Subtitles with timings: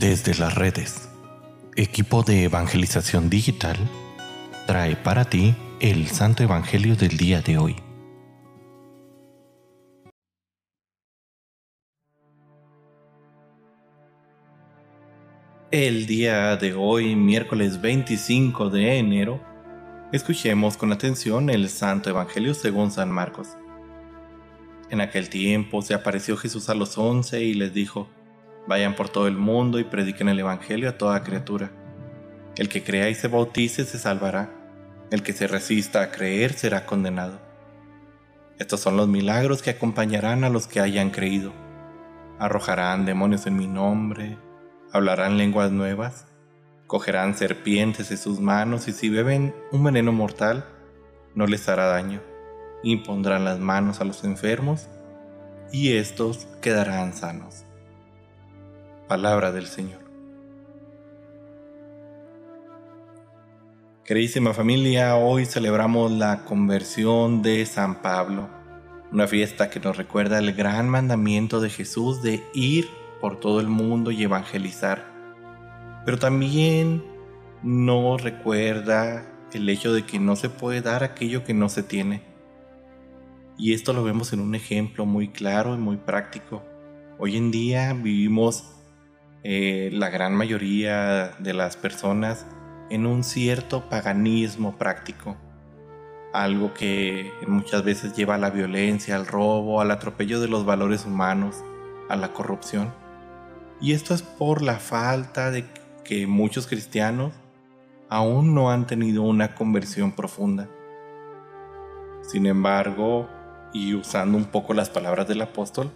[0.00, 1.10] Desde las redes,
[1.76, 3.76] equipo de evangelización digital
[4.66, 7.76] trae para ti el Santo Evangelio del día de hoy.
[15.70, 19.38] El día de hoy, miércoles 25 de enero,
[20.12, 23.48] escuchemos con atención el Santo Evangelio según San Marcos.
[24.88, 28.08] En aquel tiempo se apareció Jesús a los once y les dijo,
[28.66, 31.70] Vayan por todo el mundo y prediquen el Evangelio a toda criatura.
[32.56, 34.50] El que crea y se bautice se salvará.
[35.10, 37.40] El que se resista a creer será condenado.
[38.58, 41.52] Estos son los milagros que acompañarán a los que hayan creído.
[42.38, 44.36] Arrojarán demonios en mi nombre,
[44.92, 46.26] hablarán lenguas nuevas,
[46.86, 50.64] cogerán serpientes en sus manos y si beben un veneno mortal,
[51.34, 52.20] no les hará daño.
[52.82, 54.88] Impondrán las manos a los enfermos
[55.72, 57.64] y estos quedarán sanos.
[59.10, 59.98] Palabra del Señor.
[64.04, 68.48] Queridísima familia, hoy celebramos la conversión de San Pablo,
[69.10, 72.88] una fiesta que nos recuerda el gran mandamiento de Jesús de ir
[73.20, 75.04] por todo el mundo y evangelizar,
[76.04, 77.02] pero también
[77.64, 82.22] nos recuerda el hecho de que no se puede dar aquello que no se tiene.
[83.58, 86.62] Y esto lo vemos en un ejemplo muy claro y muy práctico.
[87.18, 88.76] Hoy en día vivimos
[89.42, 92.46] eh, la gran mayoría de las personas
[92.90, 95.36] en un cierto paganismo práctico,
[96.32, 101.06] algo que muchas veces lleva a la violencia, al robo, al atropello de los valores
[101.06, 101.64] humanos,
[102.08, 102.92] a la corrupción.
[103.80, 105.64] Y esto es por la falta de
[106.04, 107.32] que muchos cristianos
[108.10, 110.68] aún no han tenido una conversión profunda.
[112.22, 113.28] Sin embargo,
[113.72, 115.90] y usando un poco las palabras del apóstol,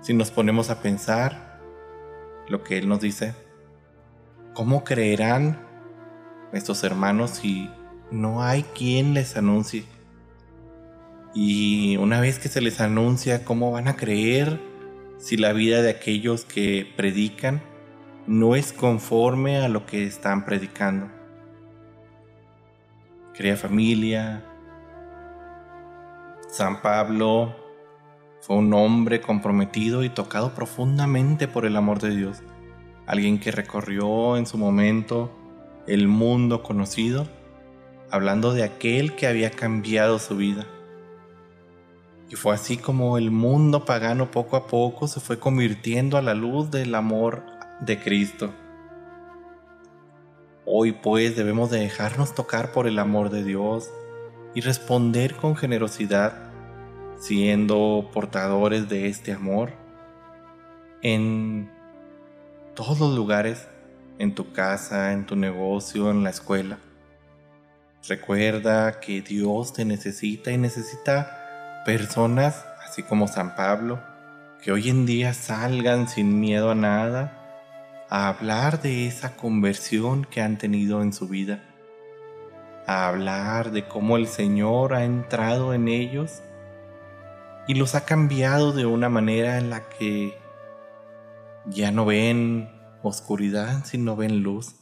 [0.00, 1.53] si nos ponemos a pensar,
[2.48, 3.34] lo que Él nos dice.
[4.54, 5.60] ¿Cómo creerán
[6.52, 7.70] estos hermanos si
[8.10, 9.84] no hay quien les anuncie?
[11.34, 14.60] Y una vez que se les anuncia, ¿cómo van a creer
[15.18, 17.60] si la vida de aquellos que predican
[18.26, 21.10] no es conforme a lo que están predicando?
[23.34, 24.44] Crea familia.
[26.48, 27.63] San Pablo
[28.46, 32.42] fue un hombre comprometido y tocado profundamente por el amor de Dios,
[33.06, 35.30] alguien que recorrió en su momento
[35.86, 37.26] el mundo conocido,
[38.10, 40.66] hablando de aquel que había cambiado su vida.
[42.28, 46.34] Y fue así como el mundo pagano poco a poco se fue convirtiendo a la
[46.34, 47.44] luz del amor
[47.80, 48.52] de Cristo.
[50.66, 53.88] Hoy pues debemos de dejarnos tocar por el amor de Dios
[54.54, 56.43] y responder con generosidad
[57.24, 59.70] siendo portadores de este amor
[61.00, 61.70] en
[62.74, 63.66] todos los lugares,
[64.18, 66.76] en tu casa, en tu negocio, en la escuela.
[68.06, 74.02] Recuerda que Dios te necesita y necesita personas, así como San Pablo,
[74.62, 80.42] que hoy en día salgan sin miedo a nada a hablar de esa conversión que
[80.42, 81.64] han tenido en su vida,
[82.86, 86.42] a hablar de cómo el Señor ha entrado en ellos
[87.66, 90.38] y los ha cambiado de una manera en la que
[91.66, 92.70] ya no ven
[93.02, 94.74] oscuridad, sino ven luz.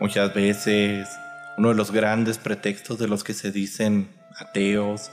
[0.00, 1.08] Muchas veces
[1.56, 4.08] uno de los grandes pretextos de los que se dicen
[4.38, 5.10] ateos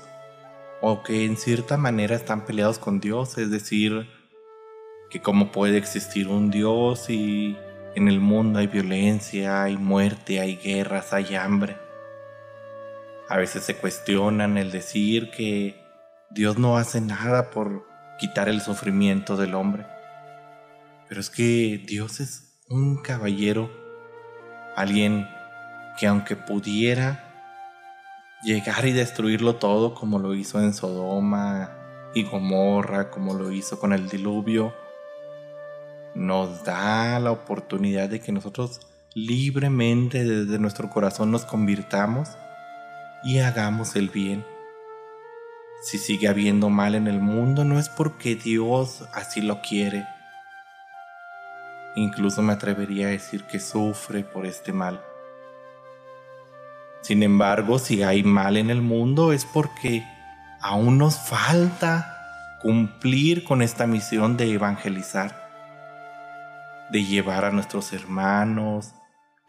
[0.82, 4.08] o que en cierta manera están peleados con Dios, es decir,
[5.10, 7.58] que cómo puede existir un Dios y
[7.96, 11.78] en el mundo hay violencia, hay muerte, hay guerras, hay hambre.
[13.28, 15.85] A veces se cuestionan el decir que
[16.36, 17.88] Dios no hace nada por
[18.20, 19.86] quitar el sufrimiento del hombre.
[21.08, 23.72] Pero es que Dios es un caballero,
[24.76, 25.30] alguien
[25.98, 27.24] que aunque pudiera
[28.44, 31.72] llegar y destruirlo todo como lo hizo en Sodoma
[32.14, 34.74] y Gomorra, como lo hizo con el diluvio,
[36.16, 38.82] nos da la oportunidad de que nosotros
[39.14, 42.28] libremente desde nuestro corazón nos convirtamos
[43.24, 44.44] y hagamos el bien
[45.86, 50.08] si sigue habiendo mal en el mundo no es porque Dios así lo quiere.
[51.96, 55.00] Incluso me atrevería a decir que sufre por este mal.
[57.02, 60.04] Sin embargo, si hay mal en el mundo es porque
[60.60, 62.18] aún nos falta
[62.64, 65.52] cumplir con esta misión de evangelizar,
[66.90, 68.96] de llevar a nuestros hermanos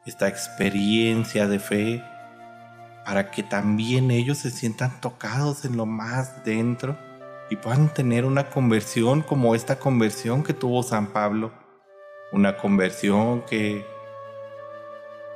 [0.05, 2.05] esta experiencia de fe
[3.07, 6.99] para que también ellos se sientan tocados en lo más dentro
[7.49, 11.53] y puedan tener una conversión como esta conversión que tuvo San Pablo,
[12.33, 13.87] Una conversión que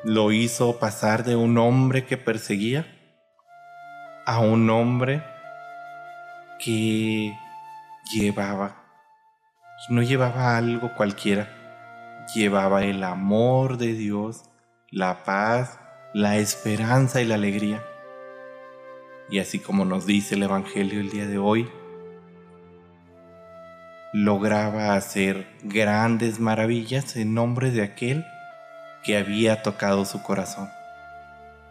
[0.02, 2.84] lo hizo pasar de un hombre que perseguía
[4.26, 5.22] a un hombre
[6.58, 7.32] que
[8.12, 8.82] llevaba,
[9.90, 14.42] no llevaba algo cualquiera, llevaba el amor de Dios,
[14.90, 15.78] la paz,
[16.12, 17.84] la esperanza y la alegría.
[19.30, 21.70] Y así como nos dice el Evangelio el día de hoy,
[24.12, 28.26] lograba hacer grandes maravillas en nombre de aquel
[29.04, 30.68] que había tocado su corazón,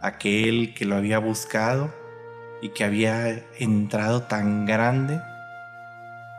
[0.01, 1.93] aquel que lo había buscado
[2.61, 5.19] y que había entrado tan grande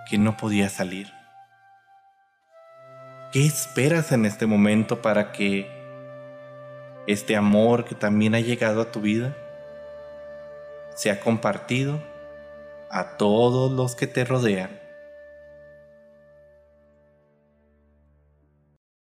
[0.09, 1.13] que no podía salir.
[3.31, 5.80] ¿Qué esperas en este momento para que
[7.13, 9.37] este amor que también ha llegado a tu vida
[10.95, 11.99] sea compartido
[12.91, 14.80] a todos los que te rodean?